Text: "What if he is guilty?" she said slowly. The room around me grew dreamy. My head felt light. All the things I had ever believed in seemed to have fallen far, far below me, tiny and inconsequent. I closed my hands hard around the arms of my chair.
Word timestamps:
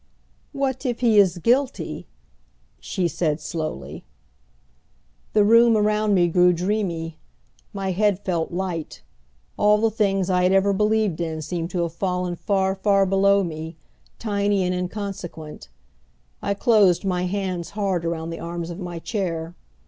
"What 0.51 0.83
if 0.83 1.01
he 1.01 1.19
is 1.19 1.37
guilty?" 1.37 2.07
she 2.79 3.07
said 3.07 3.39
slowly. 3.39 4.03
The 5.33 5.43
room 5.43 5.77
around 5.77 6.15
me 6.15 6.27
grew 6.27 6.53
dreamy. 6.53 7.19
My 7.71 7.91
head 7.91 8.17
felt 8.17 8.51
light. 8.51 9.03
All 9.57 9.77
the 9.77 9.91
things 9.91 10.27
I 10.27 10.41
had 10.41 10.53
ever 10.53 10.73
believed 10.73 11.21
in 11.21 11.43
seemed 11.43 11.69
to 11.69 11.83
have 11.83 11.93
fallen 11.93 12.35
far, 12.35 12.73
far 12.73 13.05
below 13.05 13.43
me, 13.43 13.77
tiny 14.17 14.63
and 14.63 14.73
inconsequent. 14.73 15.69
I 16.41 16.55
closed 16.55 17.05
my 17.05 17.25
hands 17.27 17.69
hard 17.77 18.03
around 18.03 18.31
the 18.31 18.39
arms 18.39 18.71
of 18.71 18.79
my 18.79 18.97
chair. 18.97 19.53